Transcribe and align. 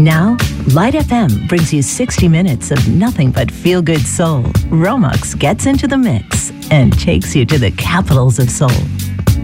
Now, 0.00 0.38
Light 0.72 0.94
FM 0.94 1.46
brings 1.46 1.74
you 1.74 1.82
60 1.82 2.26
minutes 2.26 2.70
of 2.70 2.88
nothing 2.88 3.30
but 3.30 3.50
feel 3.50 3.82
good 3.82 4.00
soul. 4.00 4.44
Romex 4.70 5.38
gets 5.38 5.66
into 5.66 5.86
the 5.86 5.98
mix 5.98 6.50
and 6.70 6.98
takes 6.98 7.36
you 7.36 7.44
to 7.44 7.58
the 7.58 7.70
capitals 7.72 8.38
of 8.38 8.48
soul. 8.48 8.70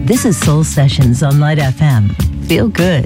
This 0.07 0.25
is 0.25 0.35
Soul 0.35 0.63
Sessions 0.63 1.21
on 1.21 1.39
Light 1.39 1.59
FM. 1.59 2.09
Feel 2.47 2.69
good. 2.69 3.05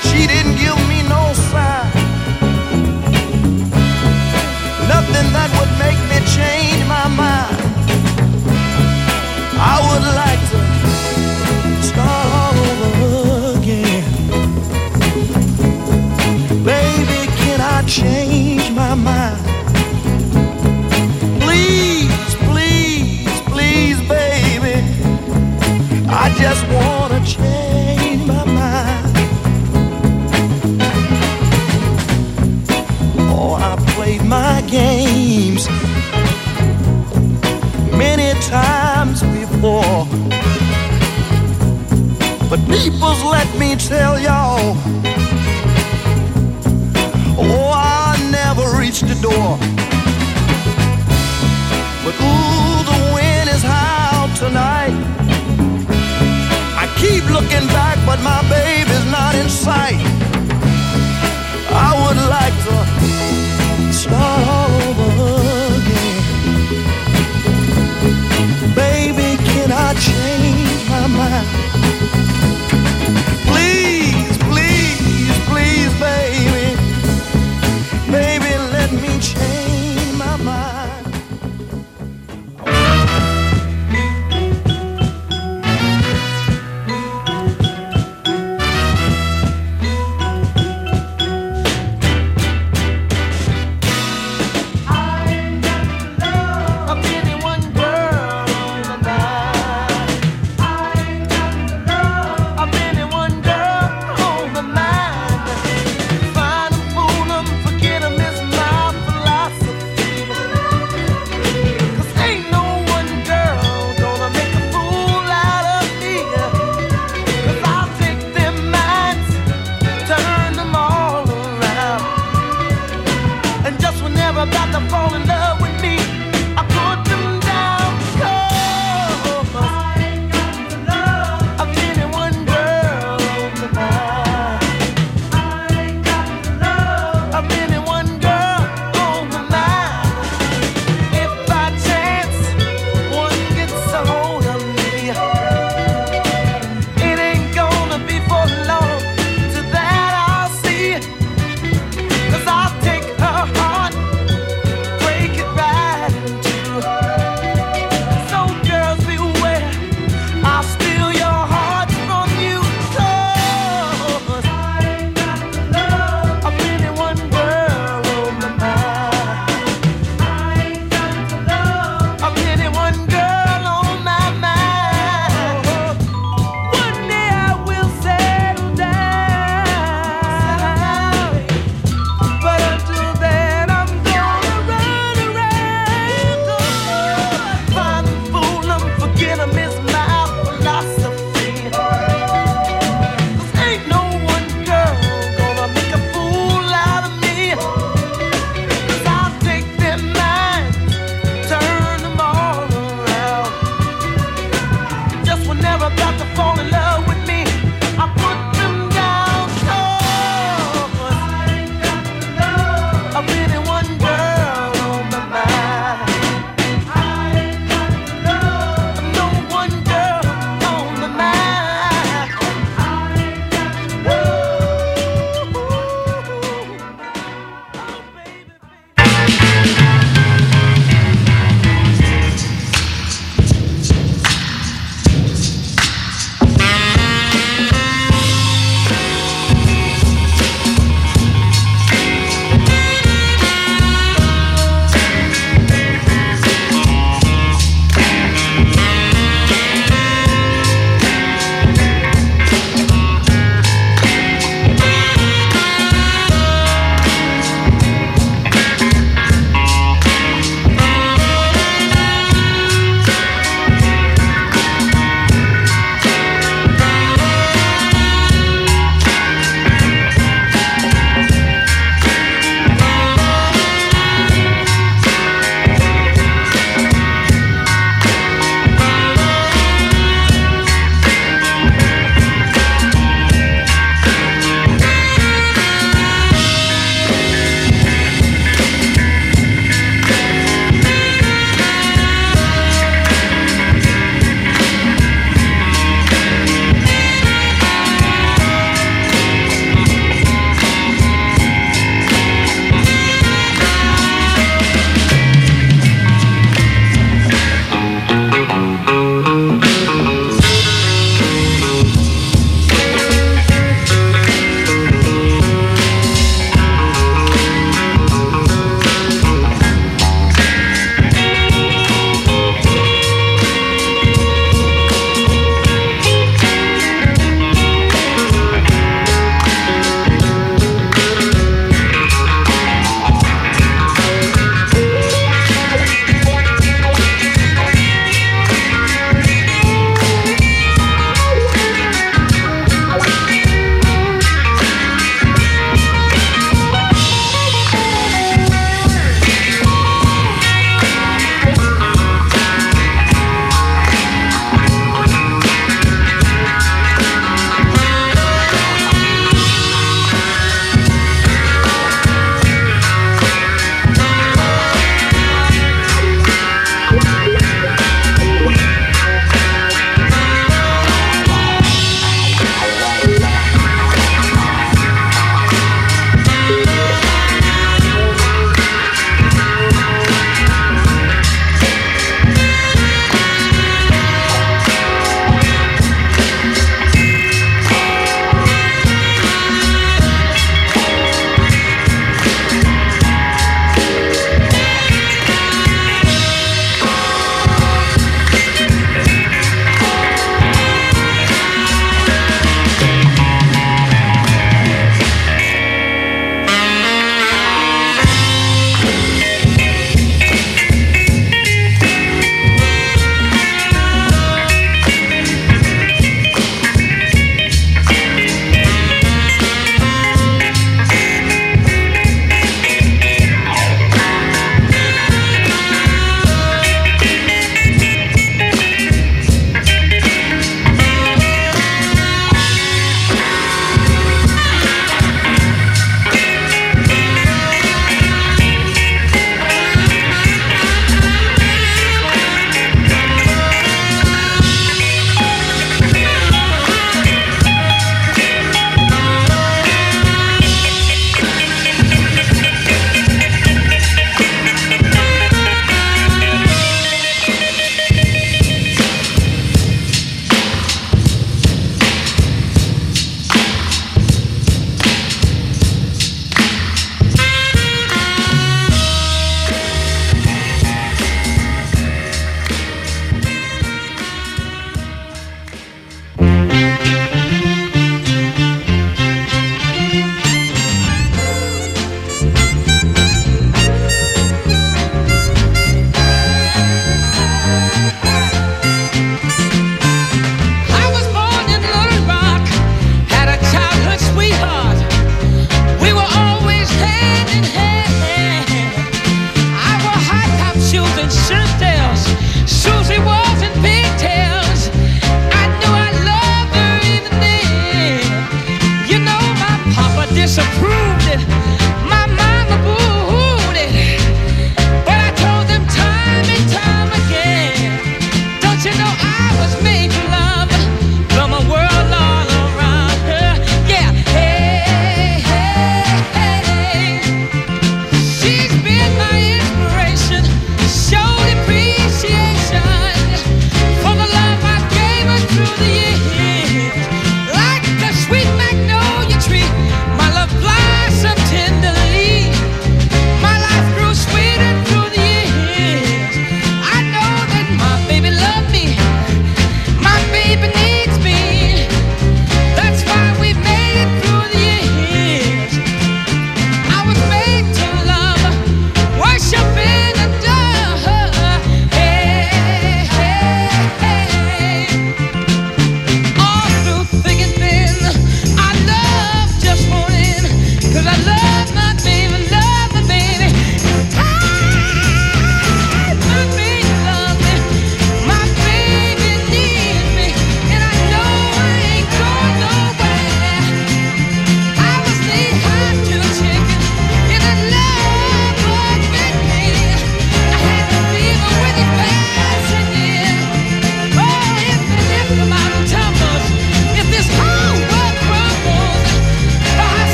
but 0.00 0.08
she 0.08 0.26
didn't 0.26 0.56
give 0.56 0.76
me 0.88 1.02
no 1.08 1.32
sign. 1.50 1.90
Nothing 4.88 5.32
that 5.32 5.50
would 5.58 5.72
make 5.78 6.00
me 6.10 6.18
change 6.36 6.80
my 6.88 7.08
mind. 7.08 7.56
I 9.58 9.76
would 9.88 10.04
like 10.14 10.50
to. 10.50 10.69
Peoples, 42.82 43.22
let 43.22 43.48
me 43.58 43.76
tell 43.76 44.18
y'all. 44.18 44.74
Oh, 47.36 47.72
I 47.74 48.16
never 48.30 48.64
reached 48.78 49.06
the 49.06 49.18
door. 49.20 49.50
But 52.04 52.14
ooh, 52.26 52.76
the 52.90 52.98
wind 53.14 53.48
is 53.56 53.62
high 53.62 54.32
tonight. 54.42 54.96
I 56.82 56.84
keep 57.02 57.24
looking 57.36 57.66
back, 57.78 57.98
but 58.06 58.18
my 58.30 58.40
baby's 58.48 59.06
not 59.16 59.34
in 59.34 59.48
sight. 59.50 60.00
I 61.86 61.90
would 62.00 62.20
like 62.36 62.56
to 62.66 62.76
start 63.92 64.29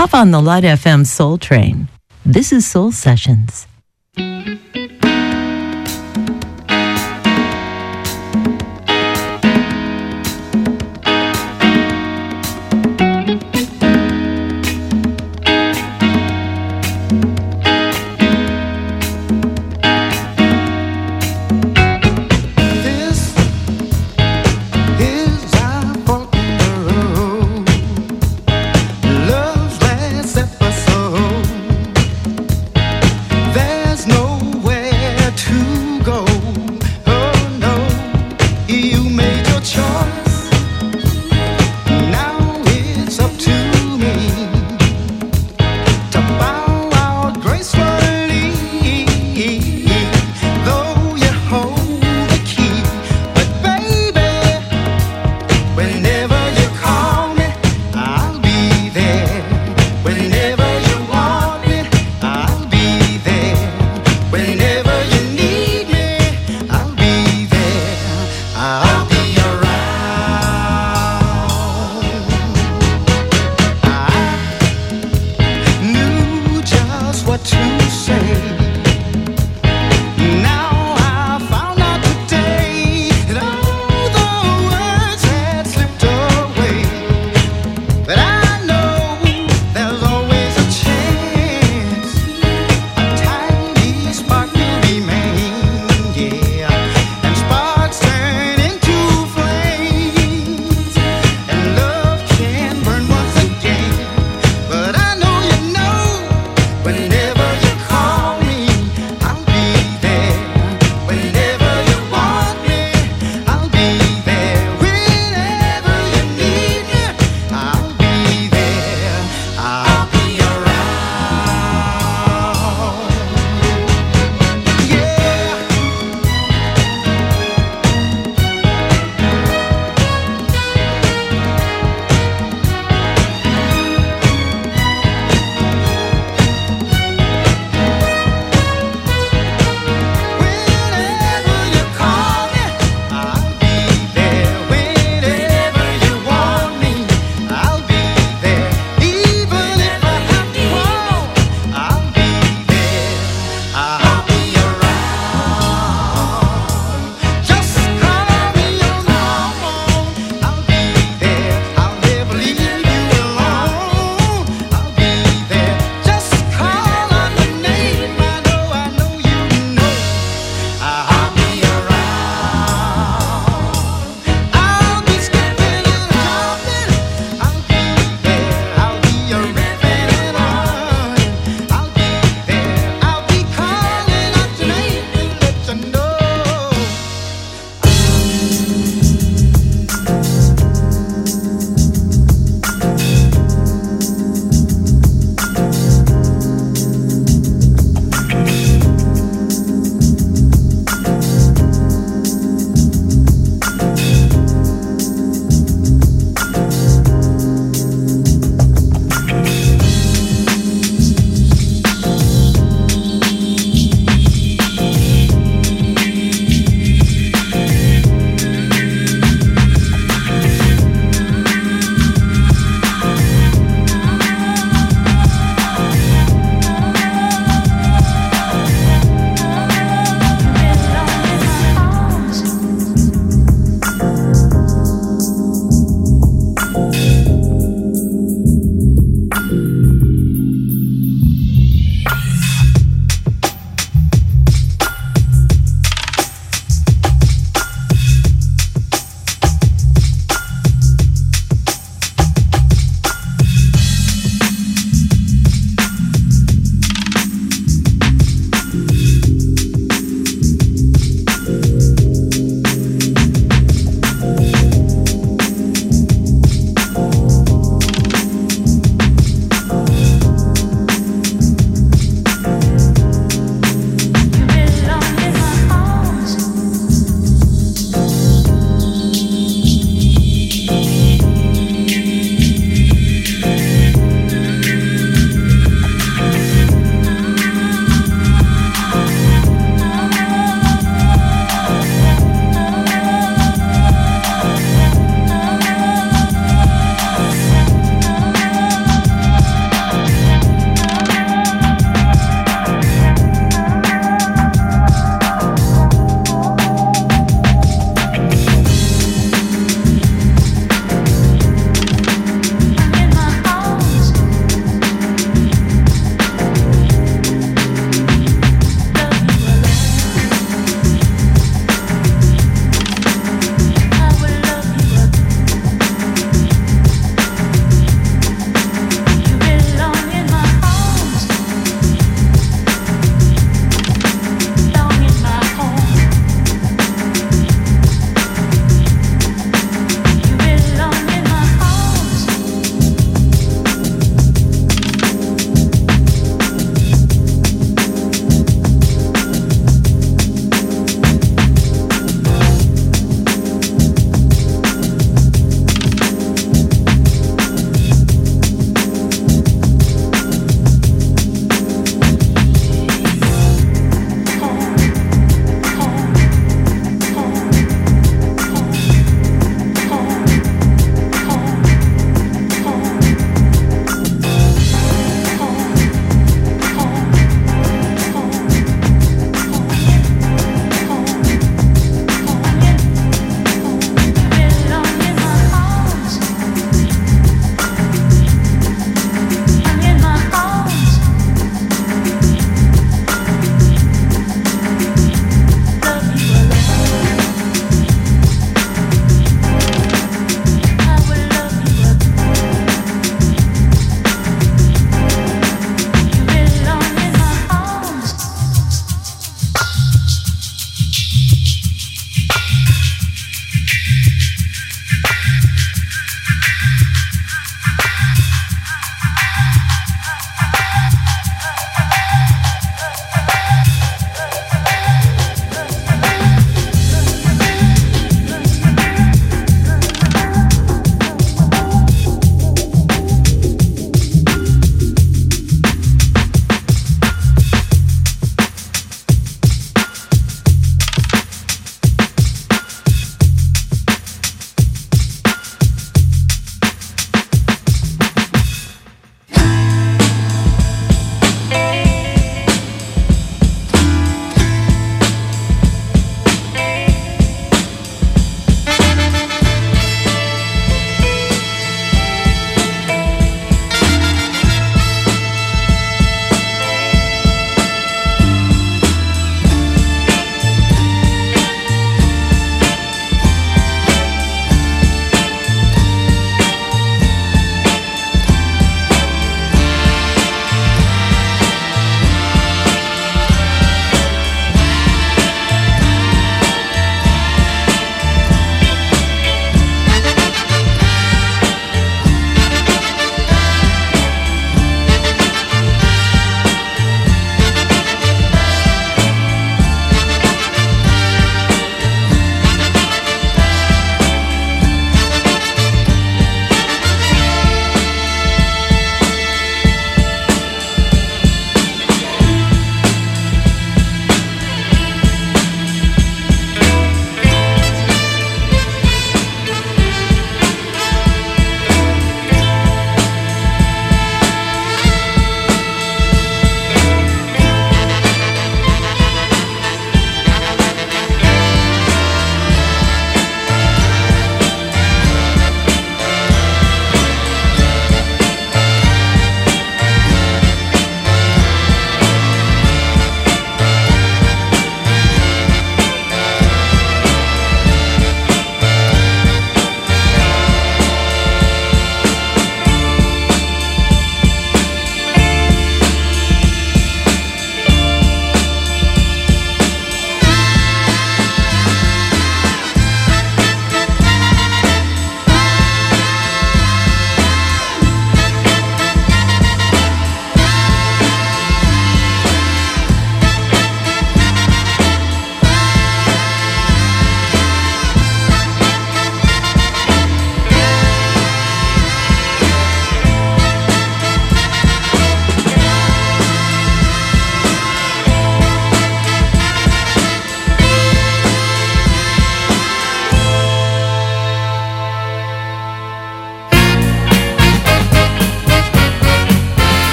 Hop 0.00 0.14
on 0.14 0.30
the 0.30 0.40
Light 0.40 0.64
FM 0.64 1.06
Soul 1.06 1.36
Train. 1.36 1.86
This 2.24 2.52
is 2.52 2.66
Soul 2.66 2.90
Sessions. 2.90 3.66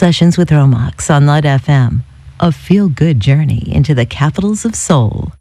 Sessions 0.00 0.38
with 0.38 0.48
Romax 0.48 1.14
on 1.14 1.26
Light 1.26 1.44
FM. 1.44 2.04
A 2.40 2.50
feel 2.52 2.88
good 2.88 3.20
journey 3.20 3.70
into 3.70 3.94
the 3.94 4.06
capitals 4.06 4.64
of 4.64 4.74
soul. 4.74 5.34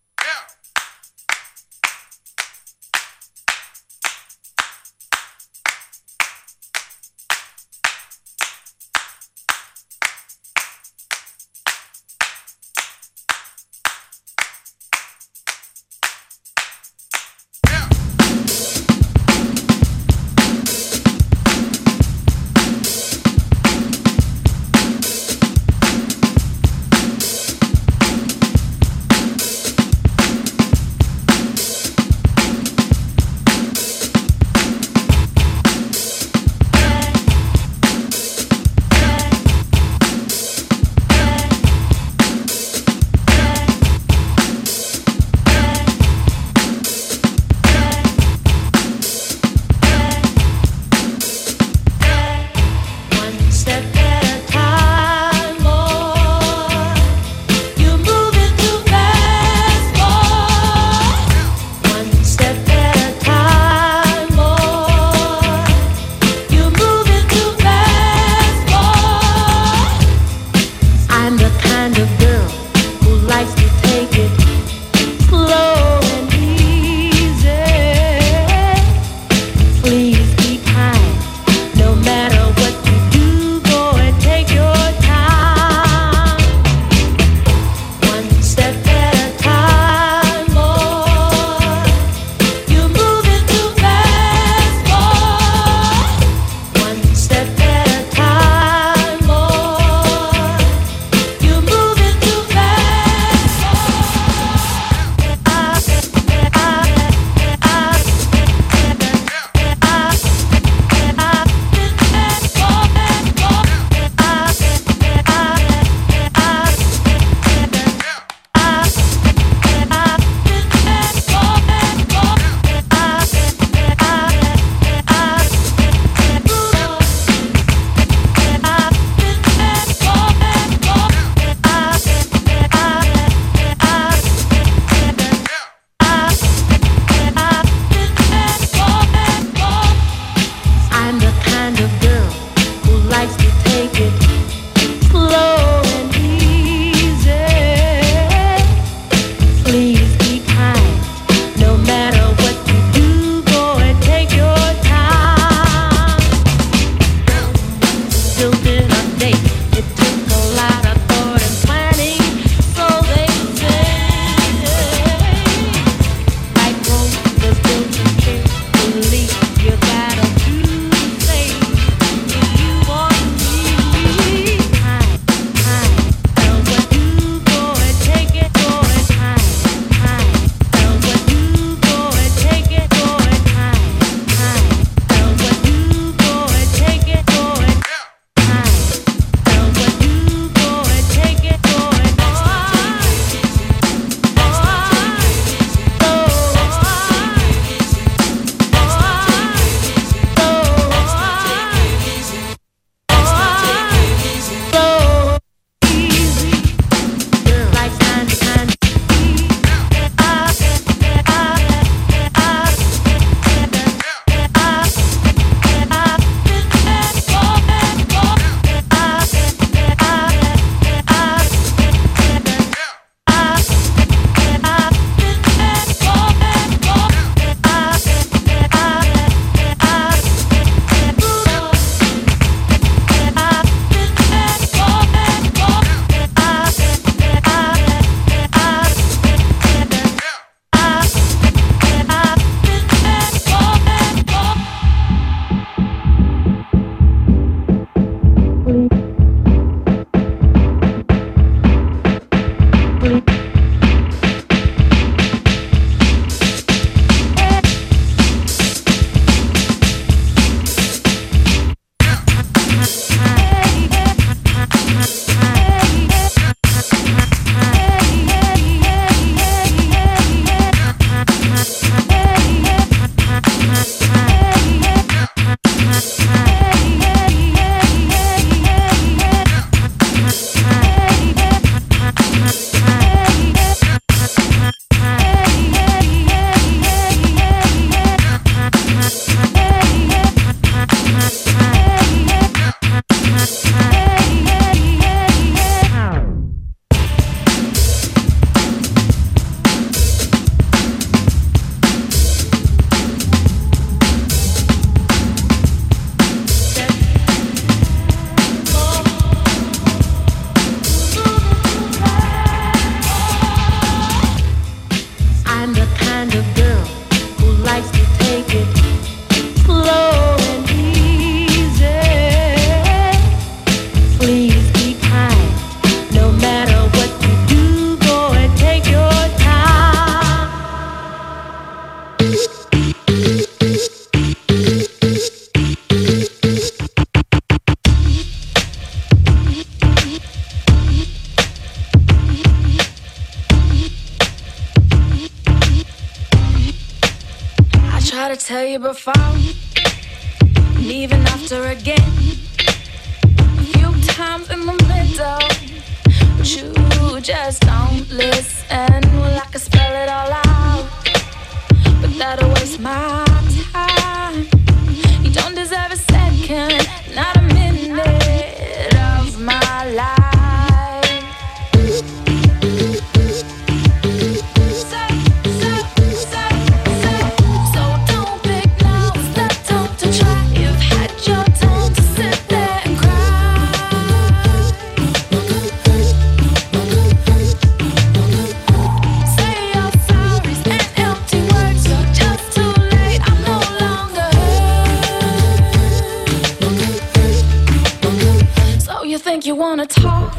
Wanna 399.79 399.87
talk, 399.87 400.35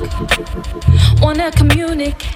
wanna 1.22 1.50
communicate. 1.52 2.28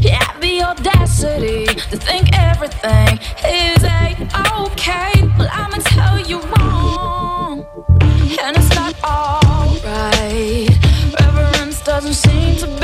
Yeah, 0.00 0.38
the 0.40 0.62
audacity 0.62 1.66
to 1.66 1.96
think 1.98 2.30
everything 2.32 3.18
is 3.46 3.84
a 3.84 4.16
okay. 4.62 5.12
Well, 5.36 5.50
I'ma 5.52 5.76
tell 5.84 6.18
you 6.18 6.40
wrong, 6.40 7.66
and 8.40 8.56
it's 8.56 8.74
not 8.74 8.94
alright. 9.04 10.70
Reverence 11.20 11.84
doesn't 11.84 12.14
seem 12.14 12.56
to 12.56 12.81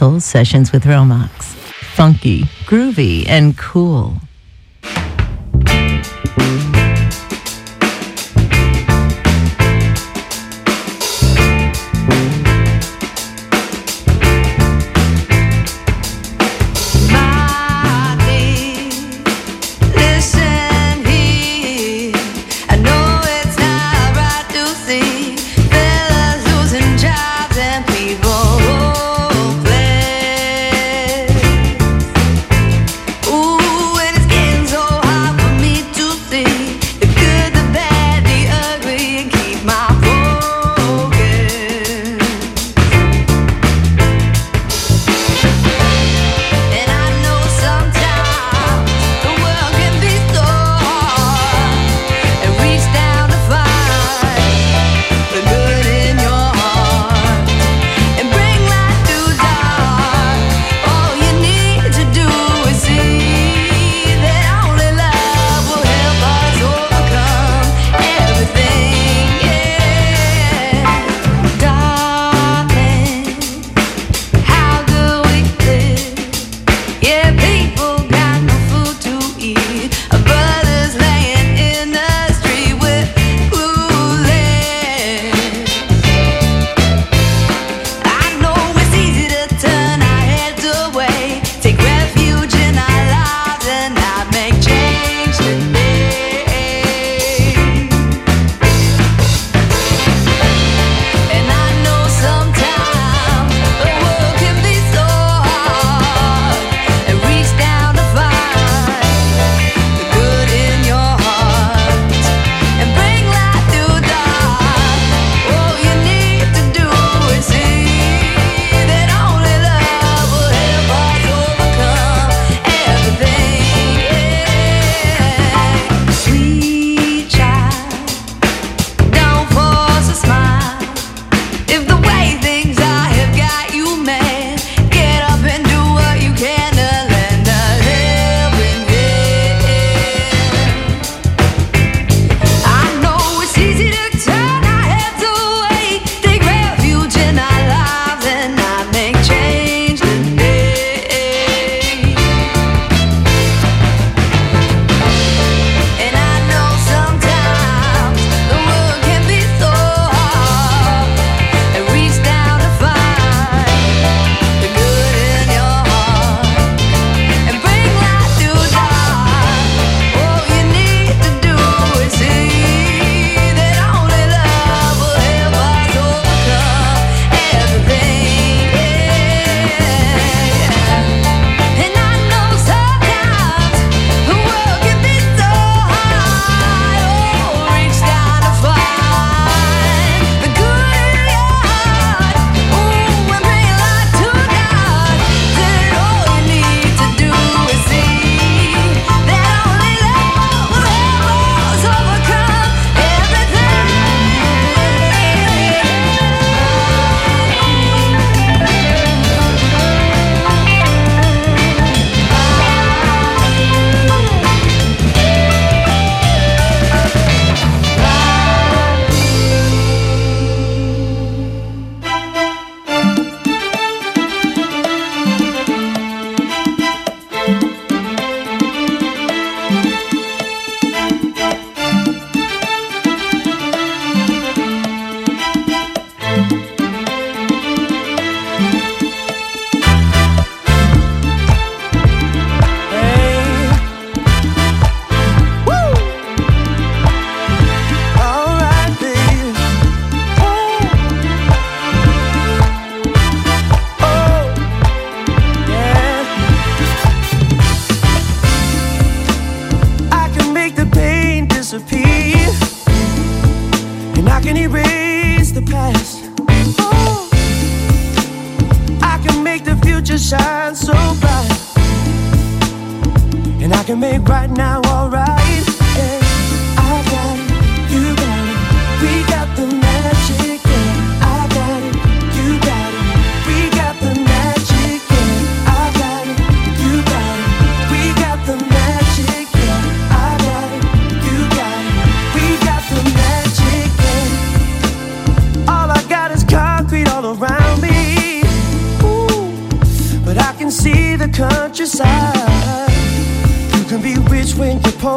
Soul 0.00 0.18
Sessions 0.18 0.72
with 0.72 0.84
Romax. 0.84 1.42
Funky, 1.94 2.44
groovy, 2.64 3.28
and 3.28 3.58
cool. 3.58 4.14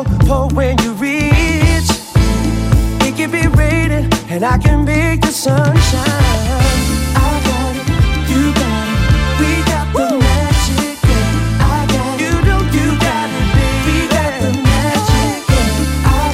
When 0.03 0.11
you're 0.11 0.19
poor, 0.19 0.47
poor 0.47 0.55
when 0.55 0.77
you're 0.79 0.93
rich. 0.93 1.89
It 3.05 3.15
can 3.15 3.31
be 3.31 3.47
raining, 3.47 4.11
and 4.29 4.43
I 4.43 4.57
can 4.57 4.85
make 4.85 5.21
the 5.21 5.31
sunshine. 5.31 5.73
I 7.15 7.41
got 7.45 7.75
it, 7.75 7.87
you 8.29 8.53
got 8.53 8.87
it. 8.89 8.99
We 9.39 9.63
got 9.63 9.87
the 9.93 10.17
magic. 10.19 10.99
I 11.59 11.85
got 11.87 12.19
it, 12.19 12.25
you 12.73 12.85
got 12.99 13.29
it. 13.29 13.45
We 13.85 14.07
got 14.07 14.33
the 14.41 14.51
magic. 14.63 15.43
I 16.05 16.29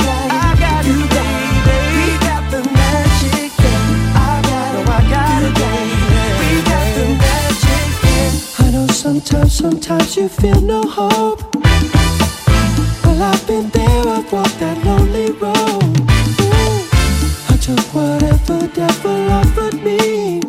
got 0.60 0.86
it, 0.86 1.00
baby. 1.10 1.70
We 1.96 2.08
got 2.26 2.44
the 2.52 2.62
magic. 2.64 3.52
I 4.16 4.42
got 4.50 4.74
it, 4.74 4.80
baby. 4.80 4.80
Got 4.80 4.82
the 4.82 4.82
magic 4.82 4.82
game. 4.82 4.86
I 4.86 5.06
got 5.14 5.42
it. 5.44 5.56
We 6.40 6.52
got 6.70 6.88
the 6.96 7.06
magic. 7.24 7.88
I 8.60 8.72
know 8.72 8.88
sometimes, 8.88 9.54
sometimes 9.54 10.16
you 10.16 10.28
feel 10.30 10.62
no 10.62 10.82
hope. 10.84 11.49
I've 13.60 13.72
there, 13.74 14.08
I've 14.08 14.32
walked 14.32 14.58
that 14.60 14.86
lonely 14.86 15.32
road. 15.32 15.84
Ooh, 16.40 16.88
I 17.50 17.58
took 17.60 17.94
whatever 17.94 18.66
devil 18.68 19.32
offered 19.32 19.84
me. 19.84 20.40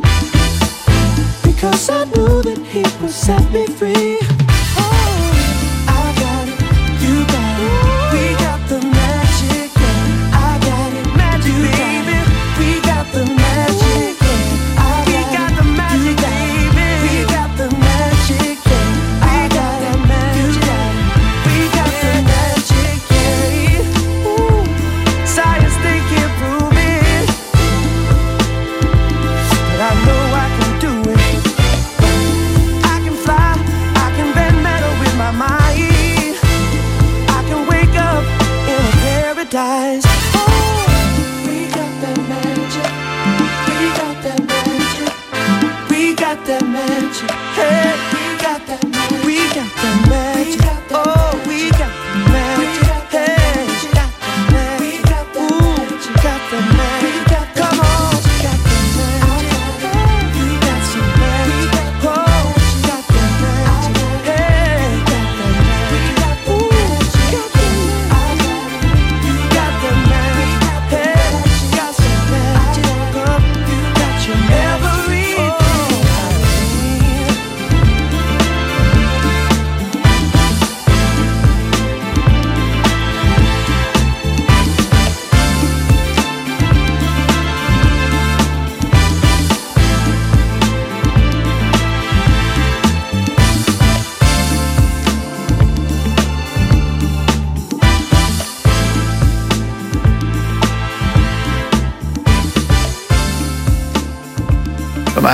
Because 1.42 1.90
I 1.90 2.04
knew 2.04 2.40
that 2.42 2.61
he 2.70 2.82
would 3.02 3.11
set 3.11 3.42
me 3.50 3.66
free. 3.66 4.09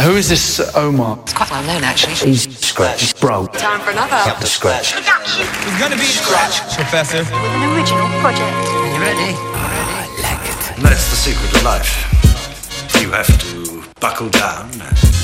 Who 0.02 0.16
is 0.16 0.28
this 0.28 0.60
Omar? 0.74 1.18
It's 1.22 1.32
quite 1.32 1.50
well 1.50 1.62
known, 1.62 1.84
actually. 1.84 2.14
He's 2.14 2.58
scratch. 2.58 3.18
Bro. 3.20 3.46
Time 3.48 3.80
for 3.80 3.90
another. 3.90 4.16
Up 4.30 4.40
the 4.40 4.46
scratch. 4.46 4.94
It's 4.96 5.78
gonna 5.78 5.96
be 5.96 6.04
scratch, 6.04 6.60
Professor. 6.74 7.18
With 7.18 7.32
an 7.32 7.76
original 7.76 8.08
project. 8.20 8.42
Are 8.42 8.94
you 8.94 9.00
ready? 9.00 9.32
Ah, 9.54 10.02
I 10.02 10.22
like 10.22 10.44
it. 10.48 10.82
That's 10.82 11.10
the 11.10 11.16
secret 11.16 11.54
of 11.56 11.62
life. 11.62 13.00
You 13.00 13.10
have 13.12 13.26
to 13.26 13.82
buckle 14.00 14.28
down 14.30 14.70
and 14.72 15.15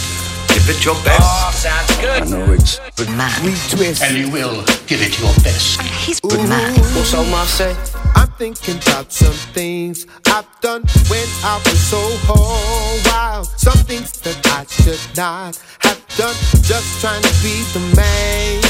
give 0.66 0.76
it 0.76 0.84
your 0.84 0.94
best. 1.04 1.20
Oh, 1.22 1.50
sounds 1.54 1.96
good. 2.00 2.22
I 2.22 2.26
know 2.26 2.52
it's 2.52 2.78
Good 2.96 3.08
man. 3.16 3.32
We 3.44 3.52
twist. 3.68 4.02
And 4.02 4.16
you 4.16 4.30
will 4.30 4.62
give 4.86 5.02
it 5.02 5.18
your 5.18 5.32
best. 5.42 5.80
He's 6.06 6.20
good 6.20 6.48
man. 6.48 6.78
What's 6.94 7.14
Omar 7.14 7.46
say? 7.46 7.76
I'm 8.14 8.28
thinking 8.38 8.76
about 8.76 9.12
some 9.12 9.32
things 9.54 10.06
I've 10.26 10.46
done 10.60 10.82
when 11.08 11.26
I 11.42 11.60
was 11.64 11.80
so 11.80 12.00
whole 12.26 13.00
wild. 13.10 13.46
Some 13.58 13.78
things 13.86 14.12
that 14.20 14.38
I 14.46 14.64
should 14.66 15.00
not 15.16 15.60
have 15.80 16.00
done. 16.16 16.34
Just 16.62 17.00
trying 17.00 17.22
to 17.22 17.32
be 17.42 17.62
the 17.72 17.80
man. 17.96 18.60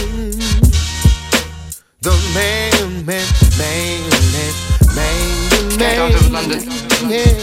The 2.01 2.15
man, 2.35 3.05
man, 3.07 3.27
man, 3.59 4.11
man, 4.33 4.55
man, 4.97 5.51
the 5.51 5.77
man. 5.79 5.99
Out 6.01 6.15
of 6.15 6.31
London. 6.31 6.61
Yeah. 7.11 7.37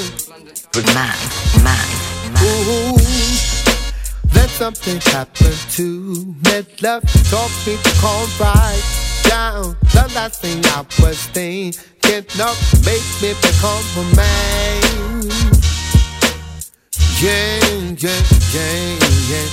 Good 0.72 0.86
man. 0.96 1.16
Man. 1.64 2.10
Man. 2.34 2.44
Ooh, 2.44 3.59
then 4.40 4.50
something 4.50 5.00
happened 5.12 5.62
to. 5.72 6.36
Love 6.82 7.04
taught 7.30 7.52
me 7.68 7.76
to 7.84 7.92
calm 8.00 8.30
right 8.40 8.84
down. 9.24 9.76
The 9.94 10.12
last 10.16 10.42
thing 10.42 10.62
I 10.66 10.86
was 11.02 11.26
thinking 11.28 12.26
of 12.40 12.58
make 12.86 13.08
me 13.22 13.34
become 13.44 13.88
a 13.98 14.06
man. 14.16 14.82
Yeah, 17.20 17.60
yeah, 18.04 18.22
yeah, 18.56 18.96
yeah, 19.32 19.48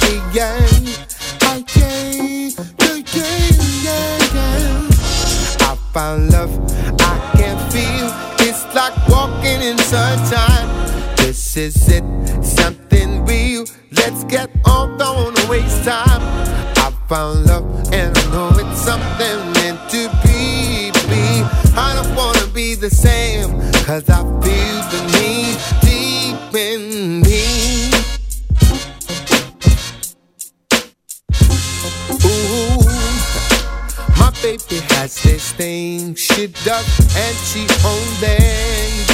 yeah, 0.00 0.32
yeah. 0.32 0.56
I 1.42 1.64
yeah, 1.76 2.10
yeah, 2.30 3.02
yeah, 3.16 3.36
yeah, 3.84 4.34
yeah. 4.34 5.68
I 5.68 5.76
found 5.92 6.32
love 6.32 6.52
I 7.00 7.16
can 7.36 7.56
feel. 7.70 8.08
It's 8.48 8.62
like 8.74 8.96
walking 9.08 9.60
in 9.60 9.76
sunshine. 9.78 10.68
This 11.16 11.56
is 11.56 11.88
it, 11.88 12.04
something 12.42 12.79
Let's 13.30 14.24
get 14.24 14.50
on, 14.64 14.98
don't 14.98 15.16
wanna 15.16 15.48
waste 15.48 15.84
time. 15.84 16.20
I 16.76 16.92
found 17.08 17.46
love 17.46 17.64
and 17.92 18.18
I 18.18 18.24
know 18.32 18.50
it's 18.54 18.80
something 18.82 19.52
meant 19.52 19.78
to 19.90 20.08
be. 20.24 20.90
be. 21.08 21.44
I 21.76 21.94
don't 21.94 22.16
wanna 22.16 22.48
be 22.52 22.74
the 22.74 22.90
same, 22.90 23.50
cause 23.84 24.10
I 24.10 24.22
feel 24.42 24.78
the 24.90 25.00
need 25.14 25.58
deep 25.80 26.54
in 26.54 27.20
me. 27.20 27.90
Ooh. 32.26 32.82
My 34.18 34.30
baby 34.42 34.80
has 34.94 35.22
this 35.22 35.52
thing 35.52 36.16
she 36.16 36.48
does, 36.64 37.16
and 37.16 37.36
she 37.48 37.62
only, 37.86 38.38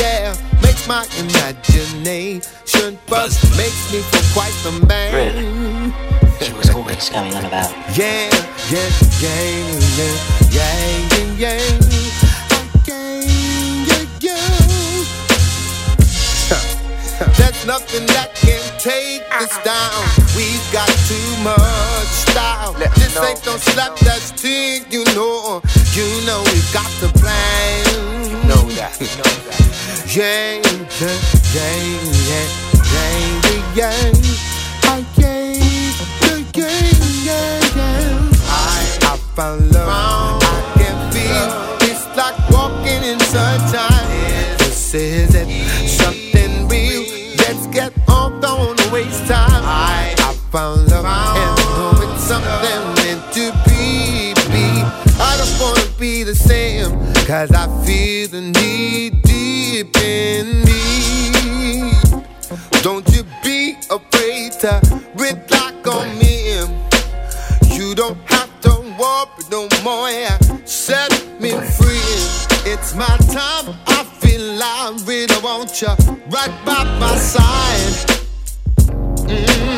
yeah, 0.01 0.35
makes 0.63 0.89
my 0.89 1.07
imagination 1.19 2.66
buzz, 3.07 3.43
makes 3.57 3.93
me 3.93 4.01
feel 4.01 4.23
quite 4.33 4.55
the 4.63 4.87
man. 4.87 5.93
She 6.41 6.53
was 6.53 6.71
always 6.71 7.09
going 7.09 7.35
on 7.35 7.45
about. 7.45 7.71
Yeah, 7.97 8.31
yeah, 8.71 8.91
yeah, 9.21 9.57
yeah, 9.97 10.15
yeah, 10.51 10.87
yeah, 11.37 11.61
yeah. 11.81 12.17
There's 17.39 17.67
nothing 17.67 18.07
that 18.07 18.35
can 18.35 18.61
take 18.79 19.23
us 19.33 19.53
uh-uh. 19.57 19.65
down. 19.65 20.05
We've 20.37 20.73
got 20.73 20.89
too 21.09 21.31
much 21.43 22.07
style. 22.07 22.73
This 22.75 23.17
ain't 23.17 23.45
no 23.47 23.57
slap 23.57 23.99
that's 24.01 24.31
thing, 24.33 24.85
you 24.91 25.05
know. 25.17 25.63
You 25.93 26.07
know 26.27 26.43
we've 26.53 26.73
got 26.73 26.91
the 27.01 27.09
plan. 27.19 28.47
Know 28.47 28.69
that. 28.77 29.01
You 29.01 29.09
Know 29.17 29.25
that. 29.25 29.63
Yeah, 30.17 30.63
yeah, 31.01 31.19
yeah, 31.53 31.77
yeah, 32.29 32.76
yeah. 33.77 33.91
I 34.85 35.05
gave 35.17 35.61
the 36.25 36.47
game, 36.53 37.03
yeah, 37.25 37.61
yeah. 37.77 38.31
I, 38.49 38.99
I 39.03 39.17
found 39.37 39.71
love. 39.71 40.41
I 40.43 40.73
can 40.79 41.13
feel 41.13 41.89
it's 41.89 42.07
like 42.17 42.37
walking 42.49 43.03
in 43.05 43.21
sunshine. 43.21 44.57
This 44.59 44.95
is 44.95 45.35
it, 45.35 45.89
something 45.89 46.69
real. 46.69 47.03
Let's 47.37 47.67
get 47.67 47.93
on, 48.09 48.41
don't 48.41 48.81
waste 48.91 49.27
time. 49.27 49.63
I, 49.63 50.15
I 50.21 50.33
found 50.51 50.91
love, 50.91 51.05
and 51.05 51.57
know 51.77 52.15
it's 52.15 52.25
something 52.25 52.83
meant 52.97 53.31
to 53.35 53.53
be. 53.69 54.33
be. 54.53 54.83
I 55.21 55.37
don't 55.37 55.61
wanna 55.61 55.87
be 55.99 56.23
the 56.23 56.35
same, 56.35 56.93
cause 57.27 57.53
I 57.53 57.67
feel 57.85 58.29
the 58.29 58.41
need 58.41 59.21
deep 59.23 59.95
in 59.99 60.65
me. 60.65 61.93
Don't 62.83 63.07
you 63.15 63.25
with 64.63 65.51
lock 65.51 65.87
on 65.87 66.19
me. 66.19 66.61
You 67.77 67.95
don't 67.95 68.19
have 68.31 68.51
to 68.63 68.71
worry 68.99 69.45
no 69.51 69.69
more. 69.85 70.09
Yeah. 70.09 70.39
Set 70.65 71.13
me 71.41 71.51
free. 71.51 72.01
It's 72.65 72.95
my 72.95 73.17
time. 73.33 73.75
I 73.87 74.05
feel 74.21 74.63
I 74.63 74.97
really 75.05 75.39
want 75.43 75.83
you 75.83 75.89
right 76.31 76.55
by 76.65 76.85
my 76.99 77.17
side. 77.17 78.21
Mm. 79.29 79.77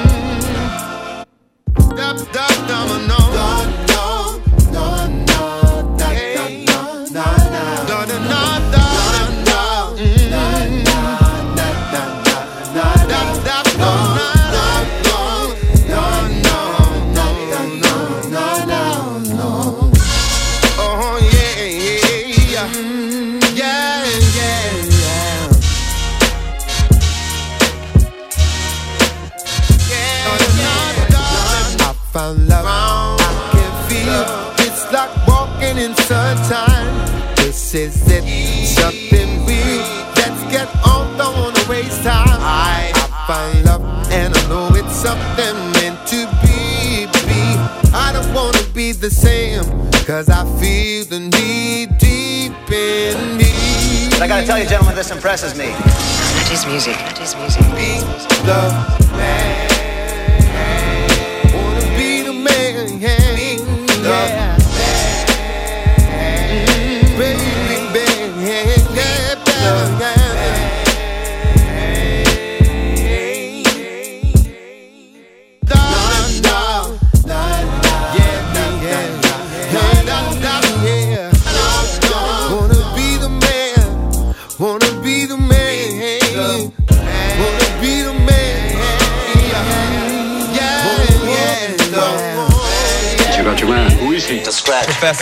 impresses 55.38 55.56
me. 55.56 55.66
That 55.66 56.50
is 56.52 56.66
music. 56.66 56.94
That 56.94 57.20
is 57.20 57.36
music. 57.36 57.57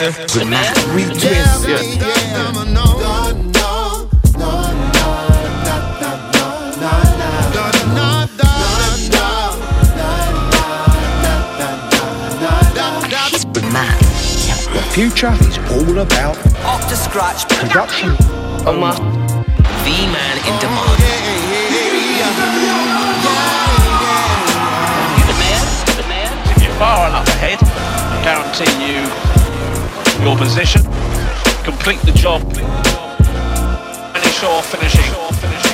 massive. 0.01 0.27
But 0.35 0.49
not 0.49 0.67
retwist. 0.95 1.69
Yeah. 1.69 1.81
yeah. 1.81 2.23
Future 14.93 15.33
is 15.41 15.59
all 15.59 15.99
about 15.99 16.39
off 16.65 16.89
the 16.89 16.97
scratch 16.97 17.47
production. 17.51 18.17
Oh 18.65 18.73
my 18.81 18.95
the 19.85 20.07
man 20.09 20.39
in 20.39 20.59
demand. 20.59 21.01
You 25.19 25.25
the 25.27 25.37
man, 25.37 25.65
the 25.97 26.09
man. 26.09 26.33
If 26.57 26.63
you're 26.63 26.73
far 26.77 27.09
enough 27.09 27.29
ahead, 27.29 27.59
I 27.63 28.23
guarantee 28.25 28.73
you 28.87 29.26
your 30.27 30.37
position, 30.37 30.83
complete 31.63 32.01
the 32.01 32.11
job, 32.11 32.43
finish 34.13 34.43
or 34.43 34.61
finishing. 34.63 35.66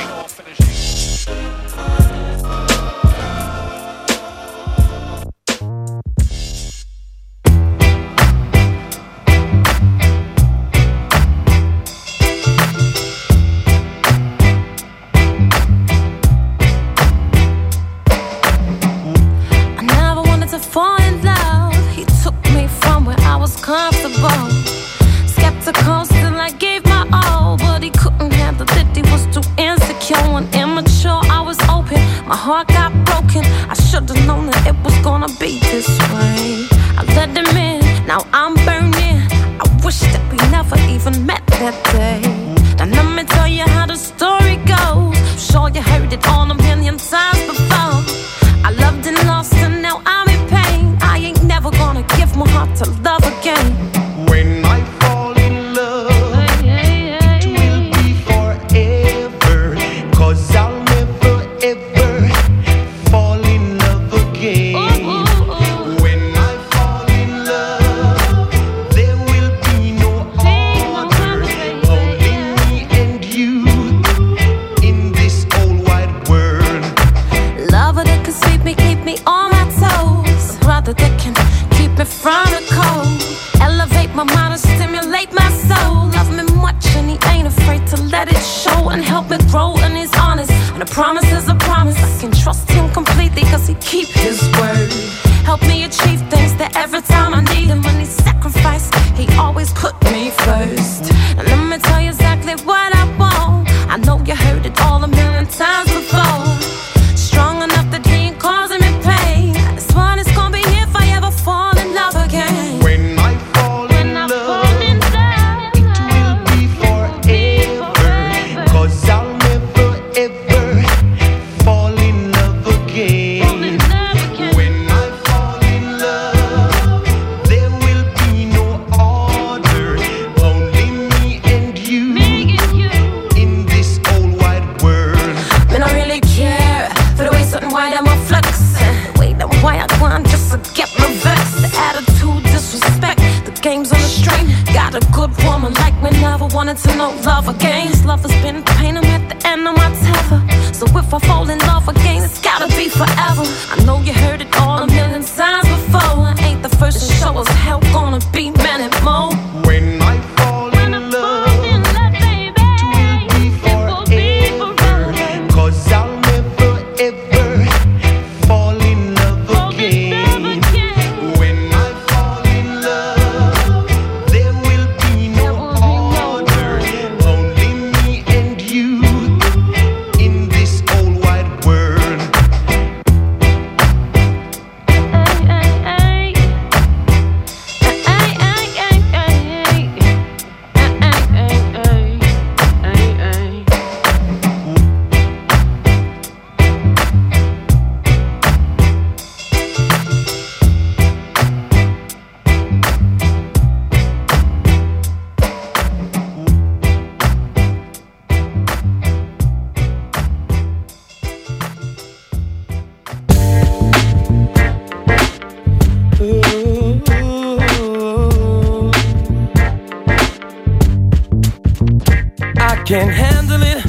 Can't 222.93 223.11
handle 223.11 223.63
it. 223.63 223.83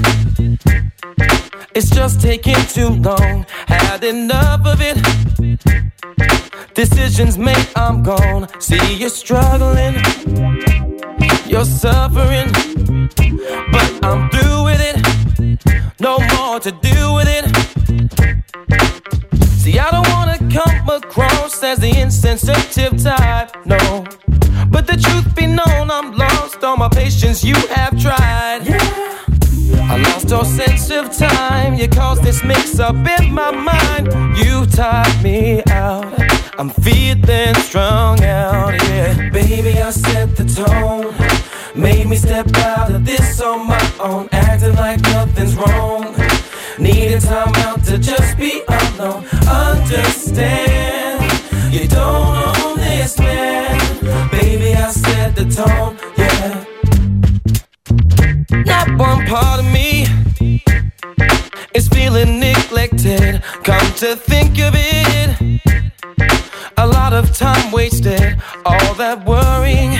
It's 1.76 1.90
just 1.90 2.22
taking 2.22 2.56
too 2.68 2.88
long. 2.88 3.46
Had 3.68 4.02
enough 4.06 4.66
of 4.66 4.80
it. 4.80 4.96
Decisions 6.74 7.38
made, 7.38 7.68
I'm 7.76 8.02
gone. 8.02 8.48
See 8.62 8.96
you 8.96 9.10
struggling. 9.10 9.96
You're 11.46 11.66
suffering. 11.66 12.50
But 13.74 14.06
I'm 14.06 14.30
through 14.30 14.64
with 14.64 14.80
it. 14.82 14.98
No 16.00 16.20
more 16.38 16.62
to 16.62 16.72
do 16.72 17.14
with 17.14 17.28
it. 17.28 17.46
See, 19.58 19.80
I 19.80 19.92
don't 19.92 20.08
wanna 20.12 20.38
come 20.50 20.88
across 20.88 21.62
as 21.62 21.80
the 21.80 21.92
insensitive 22.00 23.04
type, 23.04 23.52
no. 23.66 24.06
But 24.74 24.88
the 24.88 24.98
truth 24.98 25.36
be 25.36 25.46
known, 25.46 25.92
I'm 25.92 26.14
lost. 26.14 26.64
All 26.64 26.78
my 26.78 26.90
patience 26.90 27.44
you 27.44 27.54
have 27.76 27.94
tried. 28.02 28.64
I 29.92 29.98
lost 29.98 30.34
all 30.34 30.44
sense 30.44 30.90
of 30.90 31.16
time. 31.16 31.76
You 31.76 31.88
caused 31.88 32.24
this 32.24 32.44
mix 32.44 32.80
up 32.80 32.96
in 32.96 33.32
my 33.32 33.52
mind. 33.52 34.08
You 34.36 34.66
tired 34.66 35.24
me 35.24 35.62
out. 35.70 36.12
I'm 36.58 36.70
feeling 36.70 37.54
strung 37.68 38.24
out, 38.24 38.74
yeah. 38.90 39.30
Baby, 39.30 39.80
I 39.80 39.92
set 39.92 40.36
the 40.36 40.46
tone. 40.46 41.14
Made 41.76 42.08
me 42.08 42.16
step 42.16 42.48
out 42.58 42.92
of 42.92 43.06
this 43.06 43.40
on 43.42 43.68
my 43.68 43.92
own. 44.00 44.28
Acting 44.32 44.76
like 44.76 45.02
nothing's 45.02 45.56
wrong. 45.56 46.16
Needed 46.80 47.22
time 47.22 47.54
out 47.68 47.84
to 47.86 48.00
just 48.00 48.38
be 48.38 48.64
alone. 48.68 49.24
Understand, 49.48 51.22
you 51.72 51.88
don't 51.88 52.58
own 52.58 52.78
this 52.80 53.20
man. 53.20 53.63
The 55.36 55.46
tone, 55.46 55.98
yeah. 56.16 56.64
Not 58.66 58.88
one 59.00 59.26
part 59.26 59.60
of 59.62 59.66
me 59.72 60.06
is 61.74 61.88
feeling 61.88 62.40
neglected. 62.40 63.42
Come 63.64 63.94
to 63.96 64.16
think 64.16 64.60
of 64.60 64.76
it, 64.76 65.62
a 66.78 66.86
lot 66.86 67.14
of 67.14 67.36
time 67.36 67.72
wasted. 67.72 68.40
All 68.64 68.94
that 68.96 69.26
worrying, 69.26 69.98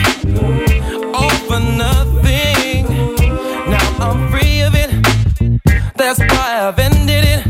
all 1.16 1.30
for 1.48 1.60
nothing. 1.60 2.86
Now 3.72 3.96
I'm 4.00 4.30
free 4.30 4.62
of 4.62 4.76
it. 4.76 4.92
That's 5.96 6.20
why 6.20 6.68
I've 6.68 6.78
ended 6.78 7.26
it. 7.34 7.42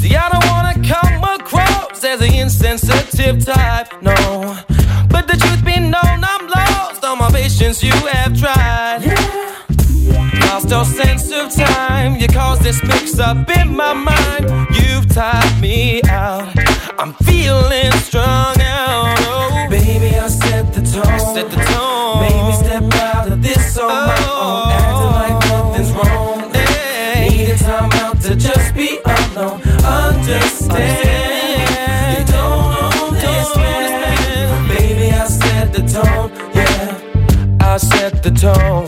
See, 0.00 0.16
I 0.16 0.28
don't 0.30 0.46
wanna 0.50 0.74
come 0.86 1.22
across 1.22 2.02
as 2.02 2.20
an 2.22 2.34
insensitive 2.34 3.44
type, 3.44 4.02
no. 4.02 4.56
Patience 7.70 7.84
you 7.84 8.06
have 8.08 8.36
tried. 8.36 9.00
Lost 10.40 10.72
all 10.72 10.84
sense 10.84 11.30
of 11.30 11.54
time. 11.54 12.16
You 12.16 12.26
caused 12.26 12.62
this 12.62 12.82
mix 12.82 13.20
up 13.20 13.48
in 13.48 13.76
my 13.76 13.92
mind. 13.92 14.50
You've 14.74 15.08
tired 15.08 15.60
me 15.60 16.02
out. 16.08 16.52
I'm 16.98 17.12
feeling 17.22 17.92
strung 17.92 18.56
out. 18.60 19.14
Oh, 19.20 19.66
baby, 19.70 20.16
I 20.18 20.26
set 20.26 20.72
the 20.72 20.80
tone. 20.80 21.20
Set 21.32 21.48
the 21.48 21.62
tone. 21.70 22.22
Made 22.22 22.44
me 22.44 22.52
step 22.54 22.92
out 23.04 23.30
of 23.30 23.40
this 23.40 23.78
on 23.78 23.86
my 23.86 24.16
own. 24.16 24.66
Oh. 24.66 24.74
Acting 24.74 25.12
like 25.20 25.38
nothing's 25.48 25.92
wrong. 25.92 26.50
Needed 27.30 27.58
time 27.58 27.92
out 28.02 28.20
to 28.22 28.34
just 28.34 28.74
be 28.74 28.98
alone. 29.04 29.62
Understand. 29.84 31.19
Tone. 38.40 38.79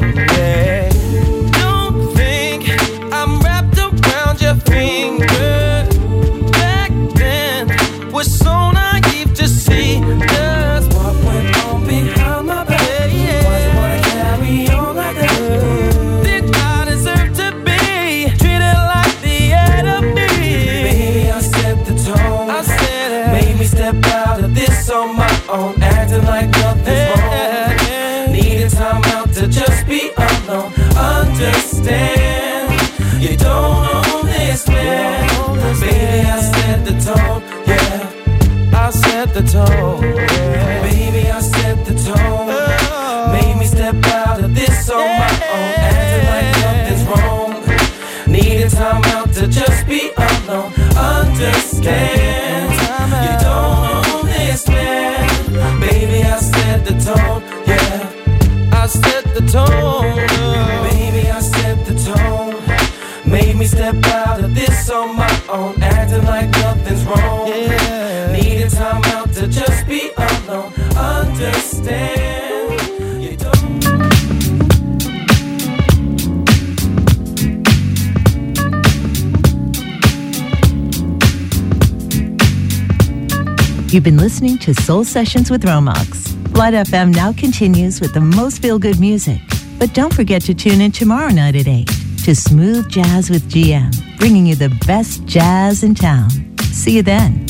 You've 83.92 84.04
been 84.04 84.16
listening 84.16 84.56
to 84.60 84.72
Soul 84.72 85.04
Sessions 85.04 85.50
with 85.50 85.64
Romox. 85.64 86.56
Light 86.56 86.72
FM 86.72 87.14
now 87.14 87.30
continues 87.30 88.00
with 88.00 88.14
the 88.14 88.22
most 88.22 88.62
feel 88.62 88.78
good 88.78 88.98
music. 88.98 89.38
But 89.78 89.92
don't 89.92 90.14
forget 90.14 90.40
to 90.44 90.54
tune 90.54 90.80
in 90.80 90.92
tomorrow 90.92 91.28
night 91.28 91.56
at 91.56 91.68
8 91.68 91.86
to 92.24 92.34
Smooth 92.34 92.88
Jazz 92.88 93.28
with 93.28 93.50
GM, 93.50 93.92
bringing 94.16 94.46
you 94.46 94.54
the 94.54 94.70
best 94.86 95.26
jazz 95.26 95.82
in 95.82 95.94
town. 95.94 96.30
See 96.60 96.96
you 96.96 97.02
then. 97.02 97.41